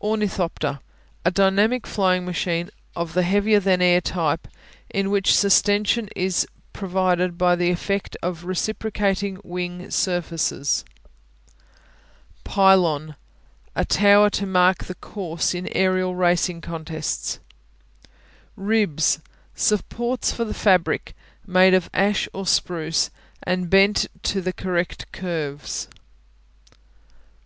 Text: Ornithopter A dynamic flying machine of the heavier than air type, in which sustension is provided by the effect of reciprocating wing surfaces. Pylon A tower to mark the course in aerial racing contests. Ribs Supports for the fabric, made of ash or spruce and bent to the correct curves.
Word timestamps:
Ornithopter 0.00 0.80
A 1.26 1.30
dynamic 1.30 1.86
flying 1.86 2.24
machine 2.24 2.70
of 2.96 3.12
the 3.12 3.22
heavier 3.22 3.60
than 3.60 3.82
air 3.82 4.00
type, 4.00 4.48
in 4.88 5.10
which 5.10 5.32
sustension 5.34 6.08
is 6.16 6.46
provided 6.72 7.36
by 7.36 7.54
the 7.54 7.68
effect 7.68 8.16
of 8.22 8.46
reciprocating 8.46 9.38
wing 9.44 9.90
surfaces. 9.90 10.86
Pylon 12.44 13.14
A 13.76 13.84
tower 13.84 14.30
to 14.30 14.46
mark 14.46 14.84
the 14.84 14.94
course 14.94 15.52
in 15.52 15.68
aerial 15.72 16.14
racing 16.14 16.62
contests. 16.62 17.38
Ribs 18.56 19.20
Supports 19.54 20.32
for 20.32 20.46
the 20.46 20.54
fabric, 20.54 21.14
made 21.46 21.74
of 21.74 21.90
ash 21.92 22.26
or 22.32 22.46
spruce 22.46 23.10
and 23.42 23.68
bent 23.68 24.06
to 24.22 24.40
the 24.40 24.54
correct 24.54 25.12
curves. 25.12 25.88